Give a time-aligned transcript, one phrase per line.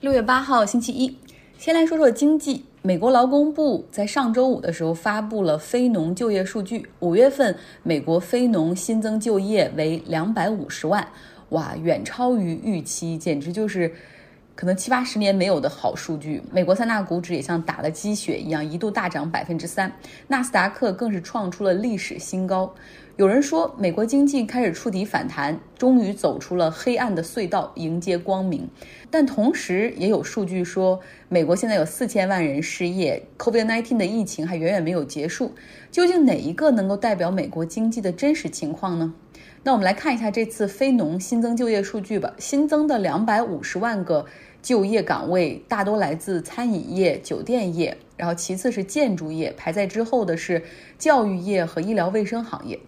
[0.00, 1.14] 六月八号，星期一，
[1.58, 2.64] 先来说说经济。
[2.80, 11.06] 美国劳工部在上周五的时候发布了非农就业数据，五月份美国非农新增就业为两百五十万，
[11.50, 13.92] 哇，远超于预期，简直就是
[14.54, 16.42] 可能七八十年没有的好数据。
[16.50, 19.92] 美国三大股指也像打了鸡血一样，一度大涨百分之三，
[20.28, 22.74] 纳斯达克更是创出了历史新高。
[23.20, 28.66] 有人说，美国经济开始触底反弹，终于走出了黑暗的隧道，迎接光明。
[29.10, 30.98] 但同时，也有数据说，
[31.28, 35.52] 美国现在有四千万人失业，COVID-19 的疫情还远远没有结束。
[35.90, 39.12] 究竟哪一个能够代表美国经济的真实情况呢？
[39.64, 42.32] 那我们来看一下这次非农新增就业数据吧。
[42.38, 44.24] 新增的两百五十万个
[44.62, 50.62] 就业岗位，大多来自餐饮业、酒店业，然后其次是建筑业，排在之后的是
[50.98, 52.80] 教育业和医疗卫生行业。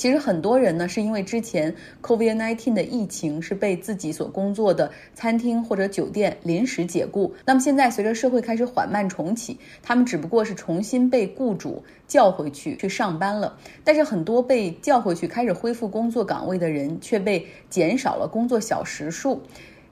[0.00, 7.34] 其实很多人呢，是因为之前 COVID-19 的疫情是被自己所工作的餐厅或者酒店临时解雇。
[7.44, 13.58] 那么现在随着社会开始缓慢重启，他们只不过是重新被雇主叫回去去上班了。
[13.84, 19.42] 但是很多被叫回去开始恢复工作岗位的人，却被减少了工作小时数。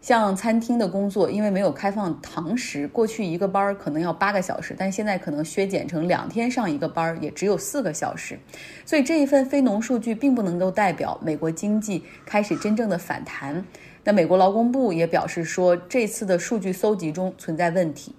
[0.09, 8.39] 像餐厅的工作，因为没有开放堂食，过去一个班可能要八个小时，但现在可能削减成两天上一个班，也只有四个小时。
[8.87, 13.63] 所以这一份非农数据并不能够代表美国经济开始真正的反弹。
[14.03, 18.15] 那美国劳工部也表示说，这次的数据搜集中存在问题。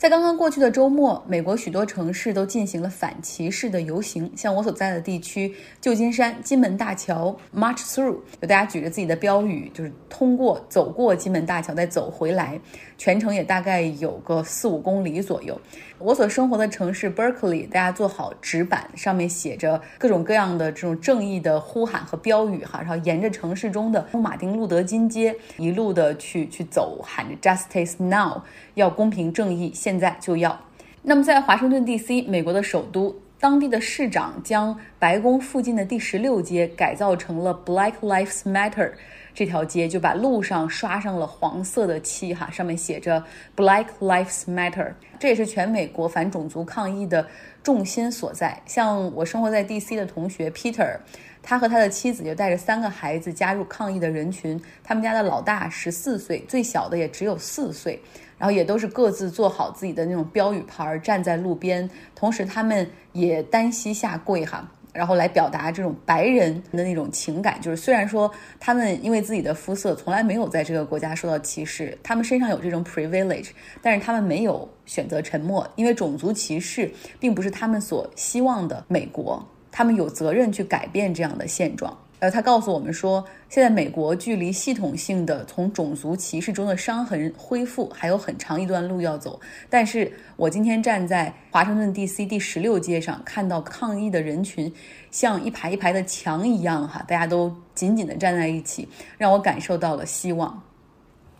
[0.00, 4.32] 在刚刚过去的周末，美国许多城市都进行了反歧视的游行。
[4.34, 12.58] 像我所在的地区，旧金山金门大桥 March Through，有大家举着自己的标语，就是通过走过金门大桥再走回来，
[12.96, 15.60] 全程也大概有个四五公里左右。
[16.02, 28.40] 我所生活的城市 Berkeley，大家做好纸板，上面写着各种各样的这种正义的呼喊和标语哈，然后沿着城市中的马丁路德金街一路的去去走，喊着 Justice Now，
[28.74, 30.58] 要公平正义，现在就要。
[31.02, 32.22] 那么在华盛顿 D.C.
[32.22, 38.92] 美国的首都，当地的市长将白宫附近的第十六街改造成了 Black Lives Matter。
[39.40, 43.24] 这条街就把路上刷上了黄色的漆，哈，上面写着
[43.56, 44.92] Black Lives Matter。
[45.18, 47.26] 这也是全美国反种族抗议的
[47.62, 48.60] 重心所在。
[48.66, 50.94] 像我生活在 DC 的同学 Peter，
[51.42, 54.62] 他和他的妻子就带着三个孩子加入抗议的人群。
[54.84, 57.98] 他们家的老大十四岁，最小的也只有四岁，
[58.36, 64.70] 然后也都是各自做好自己的那种标语牌，站在路边，同时他们也单膝下跪，哈。
[64.92, 81.96] 然后来表达这种白人的那种情感，就是虽然说他们因为自己的肤色从来没有在这个国家受到歧视，他们身上有这种 privilege，但是他们没有选择沉默，因为种族歧视并不是他们所希望的美国，他们有责任去改变这样的现状。
[82.20, 89.40] 呃，他告诉我们说，现在美国距离系统性的从种族歧视中的伤痕恢复还有很长一段路要走。
[89.70, 92.26] 但是我今天站在华盛顿 D.C.
[92.26, 94.70] 第十六街上，看到抗议的人群
[95.10, 98.86] 像一排一排的墙一样，哈，大家都紧紧的站在一起，
[99.16, 100.62] 让我感受到了希望。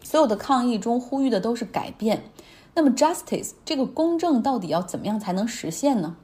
[0.03, 2.23] 所有的抗议中呼吁的都是改变。
[2.73, 6.17] 那么，justice 这个公正到底要怎么样才能实现呢？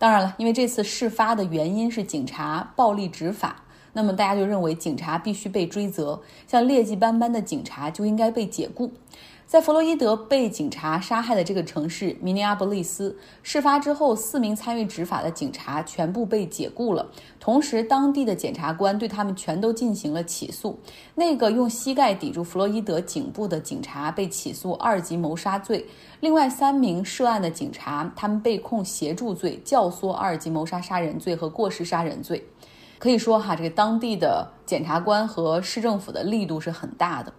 [0.00, 3.62] 当然了，因为这次事发的原因是警察暴力执法。
[3.92, 8.90] 那么大家就认为警察必须被追责，像劣迹斑斑的警察就应该被解雇。
[9.46, 17.04] 在弗洛伊德被警察杀害的这个城市明尼阿波利斯，事发之后，四名参与执法的警察全部被解雇了，
[17.40, 20.78] 同时当地的检察官对他们全都进行了起诉。
[21.16, 25.84] 那个用膝盖抵住弗洛伊德颈部的警察被起诉二级谋杀罪，
[26.20, 32.40] 另外三名涉案的警察他们被控协助罪、教唆二级谋杀杀人罪和过失杀人罪。
[33.00, 37.32] 可以说哈，这个当地的检察官和市政府的力度是很大的，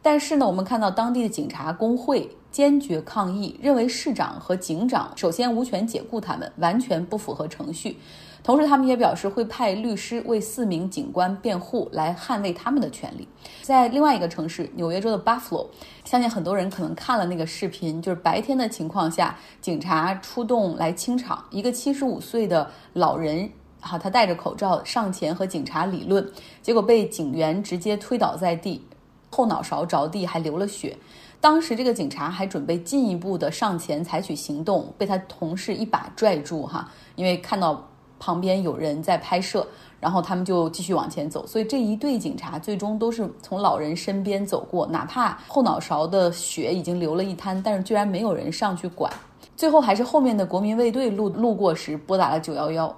[0.00, 7.98] 但是呢，我们看到当地的警察工会坚决抗议，认为市长和警长首先无权解雇他们，完全不符合程序。
[8.44, 13.28] 同时，他们也表示会派律师为四名警官辩护，来捍卫他们的权利。
[13.62, 15.66] 在另外一个城市，纽约州的 Buffalo，
[16.04, 23.50] 相信很多人可能看了那个视频，就是白天的情况下，警察出动来清场，一个七十五岁的老人。
[23.80, 26.30] 好，他戴着口罩上前和警察理论，
[26.62, 28.84] 结果被警员直接推倒在地，
[29.30, 30.96] 后脑勺着地还流了血。
[31.40, 37.88] 当时这个警察还准备进一步的上前采取行动，被他同事一把拽住哈，因为看到
[38.18, 39.66] 旁边有人在拍摄，
[39.98, 41.46] 然后他们就继续往前走。
[41.46, 49.10] 所以这一队警察最终都是从老人身边走过，哪怕后脑勺的血已经流了一滩，但是居然没有人上去管。
[49.56, 52.94] 最后还是后面的国民卫队路路过时拨打了九幺幺。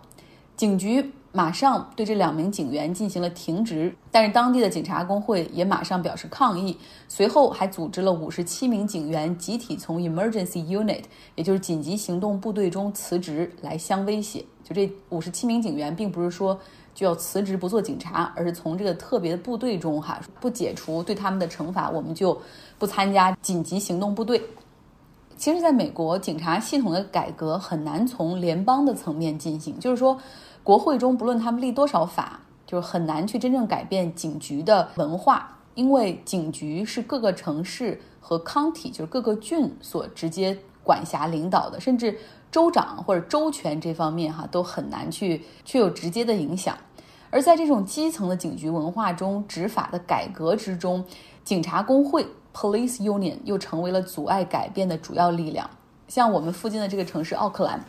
[0.56, 6.76] 警局马上对这两名警员进行了停职，但是当地的警察工会也马上表示抗议，
[7.08, 11.02] 随后还组织了五十七名警员集体从 emergency unit，
[11.34, 14.44] 也就是紧急行动部队中辞职来相威胁。
[14.62, 16.56] 就这五十七名警员，并不是说
[16.94, 22.38] 就要辞职不做警察，而是从这个特别的部队中哈不解除对他们的惩罚，我们就
[22.78, 24.40] 不参加紧急行动部队。
[25.37, 30.19] 其实，在美国，警察系统的改革很难从联邦的层面进行，就是说。
[30.64, 42.17] 国会中不论他们立多少法，就是很难去真正改变警局的文化，因为警局是各个城市和 county，就是各个郡所直接管辖领导的，甚至
[42.52, 46.78] 州长或者州权这方面哈都很难去去有直接的影响。
[47.31, 51.05] 而在这种基层的警局文化中，执法的改革之中，
[51.43, 55.69] 警察工会 （police union） 又成为了阻碍改变的主要力量。
[56.08, 57.82] 像我们附近的这个城市奥克兰。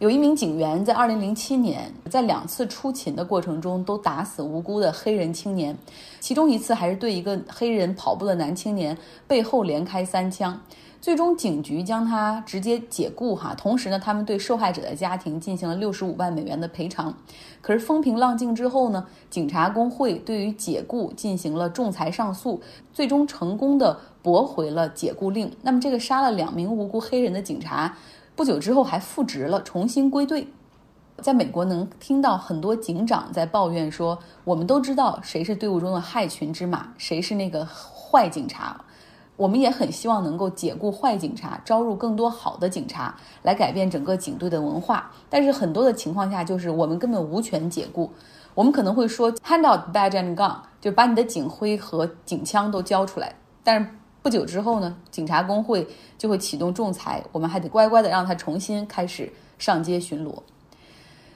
[0.00, 5.74] 有一名警员在2007年在两次出勤的过程中都打死无辜的黑人青年，
[6.18, 8.98] 其中一次还是对一个黑人跑步的男青年
[9.28, 10.60] 背后连开三枪，
[11.04, 13.54] 最终警局将他直接解雇哈。
[13.54, 17.14] 同时呢，他们对受害者的家庭进行了65万美元的赔偿。
[17.60, 25.54] 可是风平浪静之后呢，警察工会对于解雇进行了仲裁上诉，最终成功的驳回了解雇令。
[25.60, 27.98] 那么这个杀了两名无辜黑人的警察。
[28.34, 30.48] 不久之后还复职了，重新归队。
[31.18, 38.82] 在美国能听到很多警长在抱怨说：“我们都知道谁是队伍中的害群之马，谁是那个坏警察。
[39.36, 45.10] 我们也很希望能够解雇坏警察，招入更多好的警察，来改变整个警队的文化。
[45.28, 48.10] 但是很多的情况下，就是我们根本无权解雇。
[48.54, 53.34] 我们可能会说，hand out badge and gun，就把你的警徽和警枪都交出来。
[53.62, 53.88] 但是。
[54.24, 60.32] 不久之后呢，警察工会就会启动仲裁，我们还得乖乖的让他重新开始上街巡逻。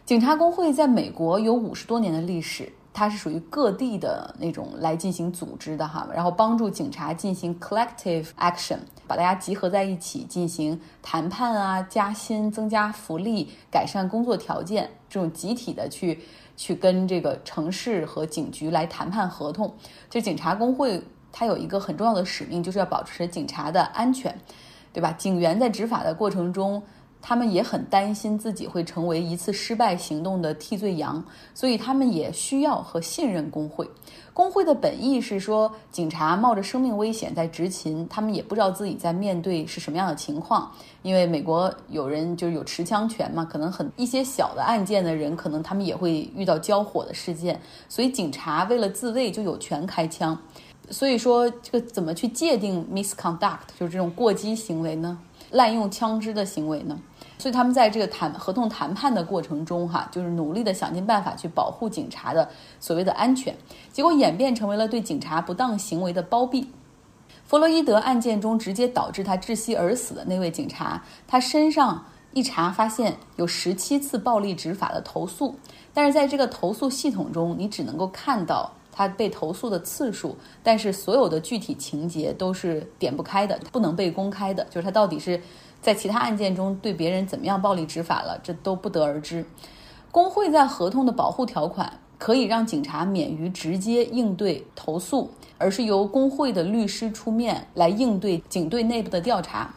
[0.07, 16.19] 警察工会在美国有五十多年的历史，它是属于各地的那种来进行组织的哈，然后帮助警察进行 collective action，把大家集合在一起进行谈判啊、加薪、增加福利、改善工作条件，这种集体的去
[16.57, 19.73] 去跟这个城市和警局来谈判合同，
[20.11, 21.01] 就警察工会。
[21.31, 24.37] 它有一个很重要的使命，就是要保持警察的安全，
[24.93, 25.13] 对吧？
[25.13, 26.83] 警员在执法的过程中，
[27.21, 31.23] 他们也很担心自己会成为一次失败行动的替罪羊，
[31.55, 33.89] 所以他们也需要和信任工会。
[34.33, 40.71] 工会的本意是说，警察冒着生命危险在执勤，他们也不知道自己在面对是什么样的情况。
[41.03, 50.39] 因为美国有人就是有持枪权嘛，可能很一些小的案件的人，可能他们也会遇到交火的事件，所以警察为了自卫就有权开枪。
[50.91, 55.19] 所以说，这个怎么去界定 misconduct，就是这种过激行为呢？
[55.51, 56.99] 滥用枪支的行为呢？
[57.39, 62.49] 所以他们在这个谈合同谈判的过程中，哈，就是努力的想尽办法去保护警察的
[62.81, 63.57] 所谓的安全，
[63.93, 66.71] 结果演变成为了对警察不当行为的包庇。
[67.45, 75.55] 弗洛伊德案件中直接导致他窒息而死的那位警察，他身上一查发现有十七次暴力执法的投诉，
[75.95, 78.73] 但是在这个投诉系统中，你只能够看到。
[78.99, 84.65] 他被投诉的次数，但是所有的具体情节都是点不开的，不能被公开的。
[84.65, 85.41] 就是他到底是
[85.81, 89.45] 在其他案件中对别人怎么样暴力执法了，这都不得而知。
[90.11, 99.73] 工会在合同的保护条款可以让警察免于直接应对投诉，而是由工会的律师出面来应对警队内部的调查。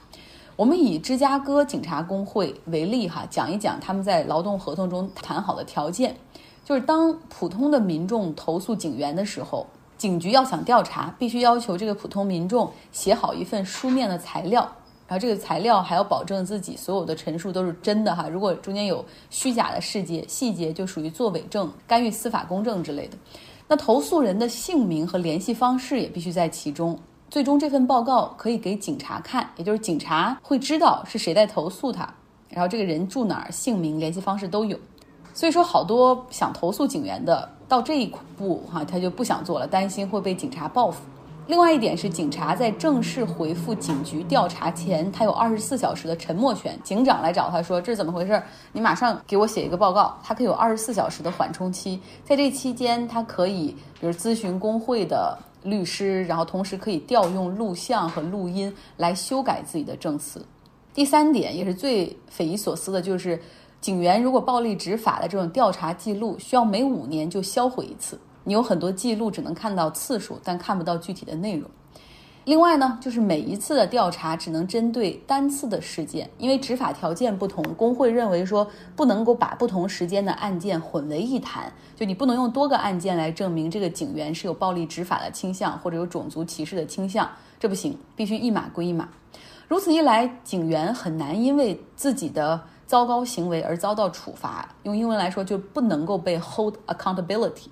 [0.55, 6.15] 我们以芝加哥警察工会为例，哈，讲一讲他们在劳动合同中谈好的条件。
[6.63, 14.61] 就是当普通的民众投诉警员的时候，警局要想调查，必须要求这个普通民众写好一份书面的材料，
[15.07, 18.29] 然后这个材料还要保证自己所有的陈述都是真的哈。
[18.29, 23.17] 如果中间有虚假的细节，细节就属于作伪证、干预司法公正之类的。
[23.67, 26.97] 那投诉人的姓名和联系方式也必须在其中。
[27.29, 32.13] 最终这份报告可以给警察看，也就是警察会知道是谁在投诉他，
[32.49, 34.77] 然后这个人住哪儿、姓名、联系方式都有。
[35.41, 41.01] 所以说，好多想投诉警员的到这一步哈，他就不想做了，担心会被警察报复。
[41.47, 46.79] 另外一点是，警察在正式回复警局调查前，他有二十四小时的沉默权。
[46.83, 48.39] 警长来找他说：“这是怎么回事？
[48.71, 60.45] 你马上给我写一个报告。”他可以有二十四小时的缓冲期，在这期间，他可以比如咨询工会的律师，然后同时可以调用录像和录音来修改自己的证词。
[60.93, 63.41] 第三点也是最匪夷所思的，就是。
[63.81, 68.19] 警员如果暴力执法的这种调查记录，需要每五年就销毁一次。
[68.43, 71.67] 你有很多记录，只能看到次数，但看不到具体的内容。
[72.43, 89.09] 另外呢，就是每一次的调查只能针对单次的事件，因为执法条件不同，工会认为说不能够把不同时间的案件混为一谈，就你不能用多个案件来证明这个警员是有暴力执法的倾向或者有种族歧视的倾向，这不行，必须一码归一码。
[89.67, 92.59] 如此一来，警员很难因为自己的
[92.91, 97.67] 糟糕行为而遭到处罚，用英文来说就不能够被 hold accountability，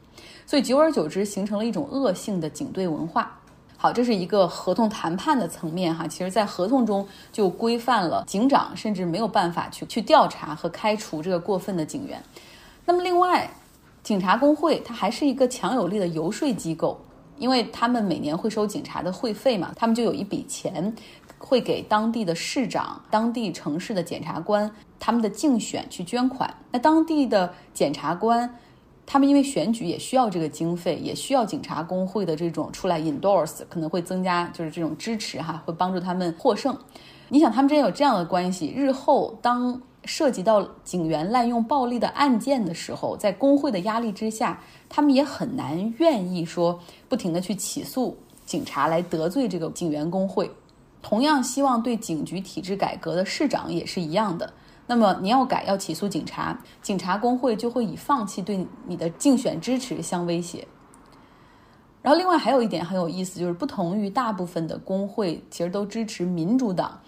[0.45, 3.38] 所以久而久之形成了一种恶性的警队文化。
[3.75, 12.23] 好，这是一个合同谈判的层面哈，其实，在合同中就规范了警长甚至没有办法去去调查和开除这个过分的警员。
[12.85, 13.51] 那么，另外，
[14.01, 16.97] 警察工会它还是一个强有力的游说机构，
[17.38, 20.95] 因为他们每年会收警察的会费嘛，他们就有一笔钱
[21.38, 24.69] 会给当地的市长、当地城市的检察官
[25.00, 26.53] 他们的竞选去捐款。
[26.72, 28.53] 那当地的检察官。
[29.12, 36.77] 他们因为选举也需要这个经费，也需要警察工会的这种出来 endorse，可能会增加就是这种支持哈，会帮助他们获胜。
[37.27, 48.15] 你想，他们之间有这样的关系，日后当涉及到警员滥用暴力的案件的时候，在工会的压力之下，他们也很难愿意说不停的去起诉
[48.46, 50.51] 警察来得罪这个警员工会。
[51.01, 54.53] 同样希望对警局体制改革的市长也是一样的。
[54.89, 60.67] 那么你要改，要起诉警察，警察工会就会以放弃对你的竞选支持相威胁。
[62.01, 67.00] 然后，另外还有一点很有意思，就是不同于大部分的工会，其实都支持民主党，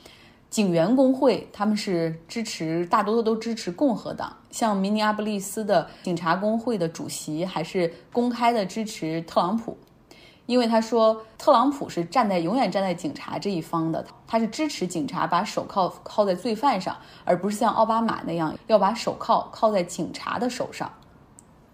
[0.47, 4.31] 警员工会他们是支持大多数都支持共和党。
[4.51, 9.75] 像明尼阿布利斯的警察工会的主席还是公开的支持特朗普。
[10.51, 16.93] 因为他说，特朗普是站在永远站在警察这一方的，他是支持警察把手铐铐在罪犯上，
[17.23, 20.91] 而不是像奥巴马那样要把手铐铐在警察的手上。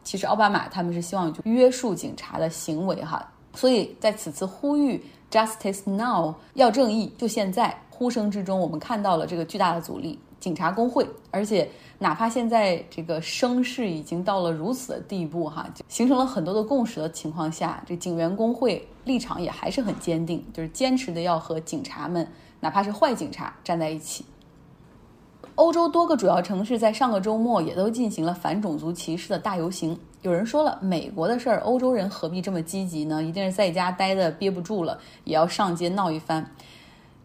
[0.03, 11.69] 其实奥巴马他们是希望就约束警察的行为哈，所以在此次呼吁 Justice Now 要正义，就现在呼声之中，我们看到了这个巨大的阻力，警察工会，而且。
[11.99, 24.23] 哪怕现在这个声势已经到了如此的地步，哈，形成了很多的共识的情况下，这警员工会立场也还是很坚定，就是坚持的要和警察们，哪怕是坏警察站在一起。
[25.55, 29.99] 欧洲多个主要城市在上个周末也都进行了反种族歧视的大游行。
[30.21, 33.23] 有人说了，美国的事儿，欧洲人何必这么积极呢？
[33.23, 36.47] 一定是在家待的憋不住了，也要上街闹一番。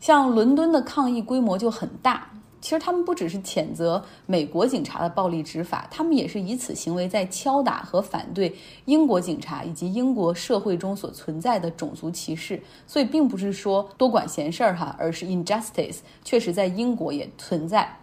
[0.01, 2.27] 像伦敦的抗议规模就很大。
[2.63, 8.55] 其实他们不只是谴责美国警察的暴力执法，他们也是以此行为在敲打和反对
[8.85, 12.63] 英国警察以及英国社会中所存在的种族歧视。
[12.87, 17.99] 所以，并不是说多管闲事儿哈，而是 injustice 确实在英国也存在。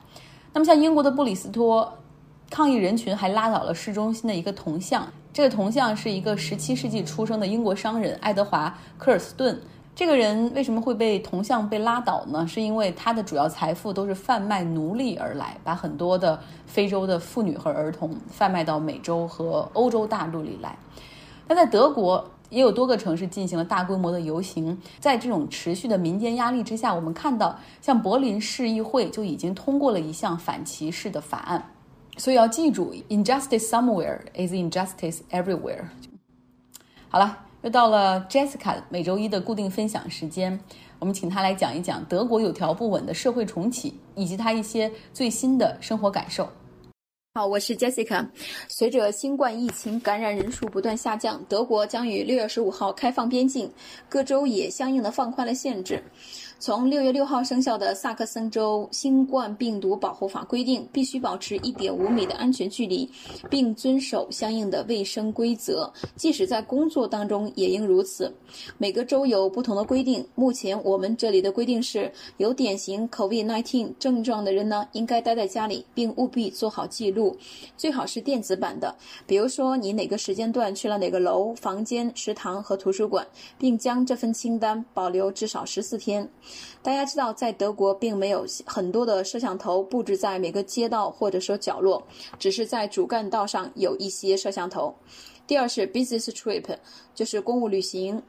[0.52, 1.98] 那么，像英国的布里斯托，
[2.50, 9.58] 抗议人群还拉倒了市中心的一个铜像，这个铜像是一个17世纪出生的英国商人爱德华科尔斯顿。
[10.00, 12.48] 这个人为什么会被铜像被拉倒呢？
[12.48, 20.74] 是因为他的主要财富都是贩卖奴隶而来，把很多的非洲的妇女和儿童贩卖到美洲和欧洲大陆里来。
[21.50, 24.80] 那在德国也有多个城市进行了大规模的游行。
[25.02, 31.62] 在这种持续的民间压力之下，我们看到，像柏林市议会就已经通过了一项反歧视的法案。
[32.16, 35.84] 所以要记住，injustice somewhere is injustice everywhere。
[37.10, 37.49] 好了。
[37.62, 40.58] 又到了 Jessica 每周一的固定分享时间，
[40.98, 46.50] 我们请她来讲一讲德国有条不紊的社会重启，以及她一些最新的生活感受。
[47.36, 48.26] 好，我是 Jessica。
[48.70, 53.70] 随着新冠疫情感染人数不断下降，德国将于六月十五号开放边境，
[54.08, 56.02] 各州也相应的放宽了限制。
[56.62, 63.10] 从六月六号生效的萨克森州新冠病毒保护法规定，必须保持一点五米的安全距离，
[63.50, 68.30] 并遵守相应的卫生规则，即使在工作当中也应如此。
[68.78, 70.28] 每个州有不同的规定。
[70.36, 77.38] 目前我们这里的规定是，有典型 COVID-19 症状的人呢，应该待在家里，并务必做好记录，
[77.78, 78.94] 最好是电子版的。
[79.26, 83.26] 比如说，你哪个时间段去了哪个楼、房间、食堂和图书馆，
[83.58, 86.30] 并将这份清单保留至少十四天。
[86.82, 92.02] 大家知道，在德国并没有很多的摄像头布置在每个街道或者说角落，
[92.38, 94.94] 只是在主干道上有一些摄像头。
[95.46, 96.64] 第二是 business trip，
[97.14, 98.22] 就是公务旅行。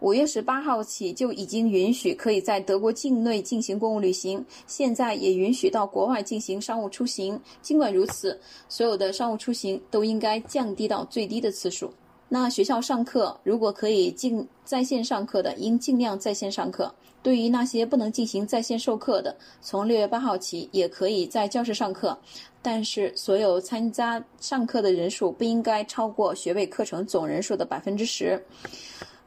[0.00, 7.40] 五月十八号起就已经允许可以在德国境内进行公务旅行，现在也允许到国外进行商务出行。
[7.60, 11.92] 尽管如此，所有的商务出行都应该降低到最低的次数。
[12.28, 16.94] 那学校上课，如果可以进在线上课的，应尽量在线上课。
[17.20, 22.16] 对于那些不能进行在线授课的，从六月八号起也可以在教室上课，
[22.62, 28.40] 但是所有参加上课的人数不应该超过学位课程总人数的百分之十。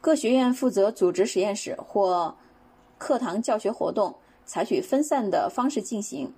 [0.00, 2.34] 各学院负责组织实验室或
[2.96, 4.14] 课堂教学活动
[4.46, 6.32] 采取分散的方式进行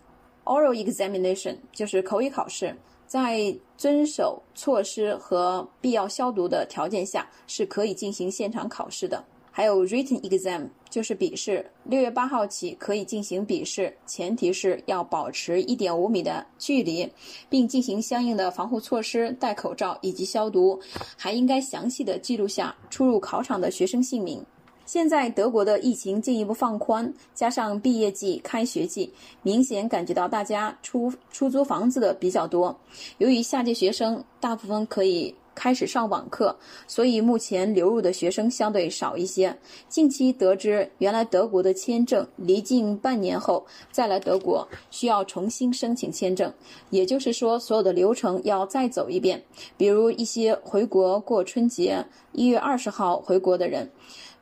[0.45, 2.75] ，oral examination 就是口语考试，
[3.15, 9.25] 在遵守措施和必要消毒的条件下是可以进行现场考试的。
[9.53, 17.09] 还有 written exam 就是笔试，六月八号起可以进行笔试，前提是要保持一点五米的距离，
[17.49, 20.77] 并进行相应的防护措施，戴口罩以及消毒，
[21.17, 24.45] 还应该详细的记录下出入考场的学生姓名。
[24.87, 29.13] 现在德国的疫情进一步放宽，加上毕业季、开学季，
[29.43, 32.77] 明显感觉到大家出出租房子的比较多。
[33.19, 35.35] 由于下届学生大部分可以。
[35.57, 36.53] 开始上网课，
[36.89, 39.57] 所以目前流入的学生相对少一些。
[39.89, 46.53] 近期得知，原来德国的签证离境半年后再来德国需要重新申请签证，
[46.91, 49.41] 也就是说，所有的流程要再走一遍。
[49.77, 53.89] 比如一些回国过春节，一月二十号回国的人，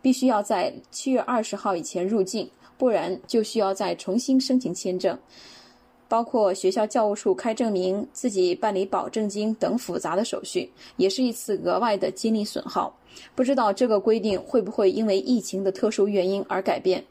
[0.02, 5.18] 必须要在七月二十号以前入境，不然就需要再重新申请签证。
[6.08, 12.94] 包括学校教务处开证明、自己办理保证金等复杂的手续，也是一次额外的精力损耗。
[13.34, 17.02] 不知道这个规定会不会因为疫情的特殊原因而改变？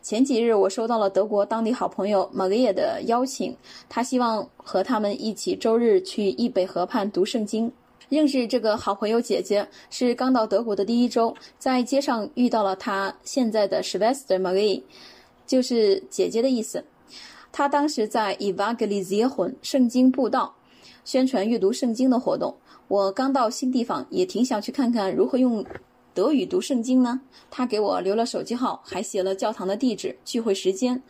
[0.00, 3.54] 前几日我收到了德国当地好朋友 Maria 的邀请，
[3.88, 7.70] 他希望和他们一起周日去易北河畔读圣经。
[8.08, 14.82] 认识这个好朋友姐姐是刚到德国的第一周，在街上遇到了她现在的 Schwester Marie，
[15.46, 16.84] 就是姐姐的意思。
[17.50, 20.54] 她当时在 Evangelizieren 圣经布道，
[21.04, 22.54] 宣传阅读圣经的活动。
[22.88, 25.64] 我刚到新地方，也挺想去看看如何用
[26.12, 27.20] 德语读圣经呢。
[27.50, 31.02] 他给我留了手机号，还写了教堂的地址、聚会时间。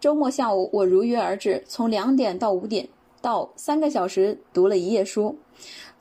[0.00, 2.88] 周末下午，我如约而至，从两点到五点，
[3.20, 5.36] 到三个小时读了一页书。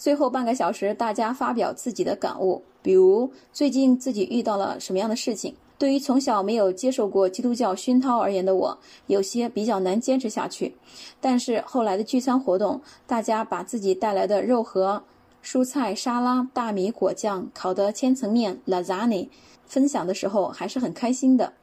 [0.04, 5.56] 最后半个小时，大家发表自己的感悟，比如最近自己遇到了什么样的事情。
[5.78, 10.76] 对于从小没有接受过基督教熏陶而言的我，有些比较难坚持下去。
[11.22, 15.02] 但是后来的聚餐活动，大家把自己带来的肉和
[15.42, 19.30] 蔬菜沙拉、大米果酱、烤的千层面 （lasagna）
[19.66, 21.54] 分享的时候，还是很开心的。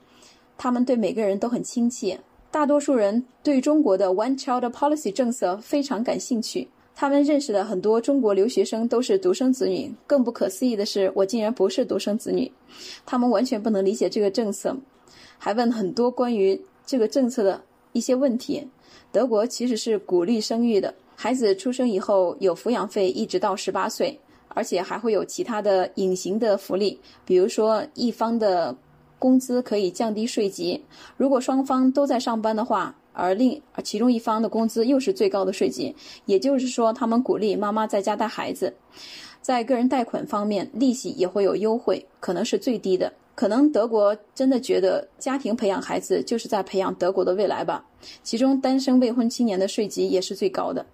[0.56, 2.18] 他们对每个人都很亲切，
[2.50, 6.70] 大多数人对中国的 One Child Policy 政策非常感兴趣。
[6.94, 12.50] 他们认识的很多中国留学生都是独生子女，更不可思议的是，我竟然不是独生子女。
[13.06, 14.76] 他们完全不能理解这个政策，
[15.38, 18.68] 还问很多关于这个政策的一些问题。
[19.10, 28.76] 德国其实是鼓励生育的，孩子出生以后有抚养费一直到十八岁，而且还会有其他的隐形的福利，比如说一方的
[29.18, 30.84] 工资可以降低税级，
[31.16, 32.94] 如果双方都在上班的话。
[33.20, 38.74] 而另其中一方的工资又是最高的税级，也就是说，他们鼓励妈妈在家带孩子。
[39.42, 43.12] 在个人贷款方面，利息也会有优惠，可能是最低的。
[43.34, 47.84] 可能德国真的觉得家庭培养孩子就是在培养德国的未来吧。
[48.22, 50.84] 其中单身未婚青年的税级也是最高的。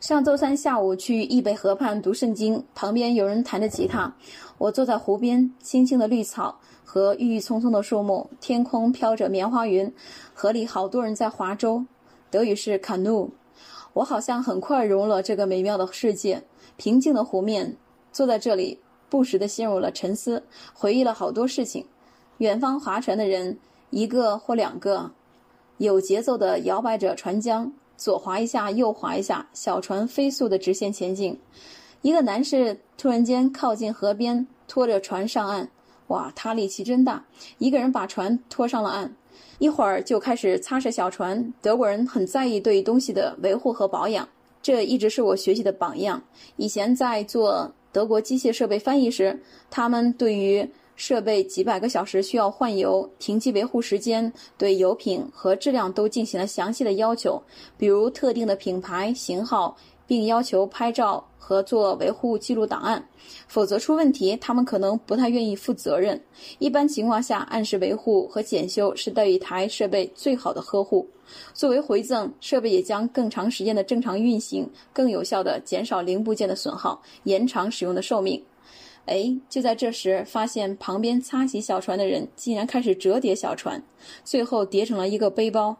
[0.00, 4.14] 上周三下午去易北河畔读圣经，旁边有人弹着吉他，
[4.56, 6.58] 我坐在湖边，青青的绿草。
[6.94, 9.92] 和郁郁葱葱的树木，天空飘着棉花云，
[10.32, 11.84] 河里好多人在划舟，
[12.30, 13.28] 德语是 canoe。
[13.94, 16.40] 我好像很快融入了这个美妙的世界，
[16.76, 17.76] 平静的湖面，
[18.12, 18.78] 坐在这里，
[19.08, 20.40] 不时地陷入了沉思，
[20.72, 21.84] 回忆了好多事情。
[22.38, 23.58] 远方划船的人，
[23.90, 25.10] 一个或两个，
[25.78, 31.36] 有节奏地摇摆着船桨，左划一下，右划一下，小船飞速地直线前进。
[32.02, 35.68] 一个男士突然间靠近河边，拖着船上岸。
[36.08, 37.24] 哇，他力气真大！
[37.58, 39.14] 一个人把船拖上了岸，
[39.58, 41.52] 一会儿就开始擦拭小船。
[41.62, 44.28] 德国人很在意对东西的维护和保养，
[44.62, 46.22] 这一直是我学习的榜样。
[46.56, 49.40] 以前在做德国机械设备翻译时，
[49.70, 57.42] 他们对于设备几百个小时需要换油、停机维护时间、对油品和质量都进行了详细的要求，
[57.76, 61.24] 比如特定的品牌、型号，并要求拍照。
[61.46, 63.06] 和做维护记录档案，
[63.48, 66.18] 否则出问题，他们可能不太愿意负责任。
[66.58, 71.06] 一般情况下，按时维护和检修是对一台设备最好的呵护。
[71.52, 78.42] 作为回赠，设备也将更长时间的正常运行，更有效的减少零部件的损耗，延长使用的寿命。
[79.04, 83.82] 哎，就在这时，发现旁边擦洗小船的人竟然开始折叠小船，
[84.24, 85.76] 最后叠成了一个背包。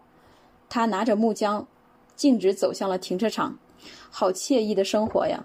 [0.68, 1.64] 他拿着木浆，
[2.14, 3.58] 径直走向了停车场。
[4.10, 5.44] 好惬意的生活呀！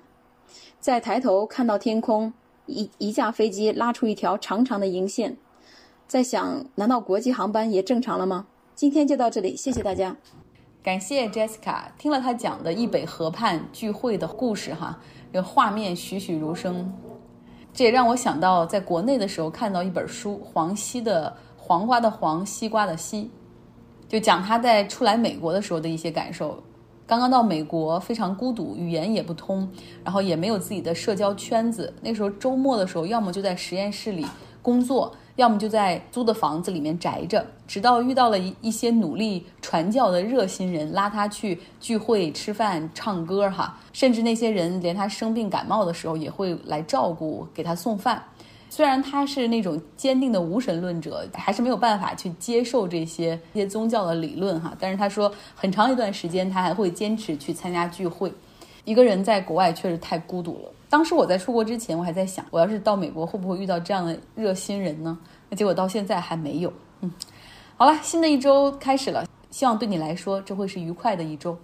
[0.80, 2.34] 再抬头看到天空，
[2.66, 5.38] 一一架飞机拉出一条长长的银线，
[6.08, 8.48] 在想：难道国际航班也正常了吗？
[8.76, 10.16] 今天就到这里，谢谢大家。
[10.82, 14.98] 感谢 Jessica，听了他讲的易北河畔聚会的故事，哈，
[15.34, 16.92] 这画面栩栩如生。
[17.74, 21.30] 这也让我想到，在国内的时候看到一本书，黄西的
[21.62, 23.30] 《黄瓜的黄，西瓜的西，
[24.08, 26.64] 就讲他在初来美国的时候的一些感受。
[27.10, 29.68] 刚刚到美国，非常孤独，语言也不通，
[30.04, 31.92] 然后也没有自己的社交圈子。
[32.04, 34.24] 那时候周末的时候，要么就在实验室里
[34.62, 37.44] 工作，要么就在租的房子里面宅着。
[37.68, 48.24] 直到遇到了一一些努力传教的热心人，拉他去聚会、吃饭、唱歌，哈，甚至那些人连他生病感冒的时候也会来照顾，给他送饭。
[48.70, 54.74] 虽然他是那种坚定的无神论者，还是没有办法去接受这些一些宗教的理论哈。
[54.80, 58.32] 但是他说，很长一段时间他还会坚持去参加聚会。
[58.86, 60.72] 一个人在国外确实太孤独了。
[60.90, 65.18] 当时我在出国之前，我还在想，我要是到美国会不会遇到这样的热心人呢？
[65.50, 66.74] 那结果到现在还没有。
[67.02, 67.12] 嗯，
[67.78, 71.56] 好了，新的一周开始了，希望对你来说这会是愉快的一周。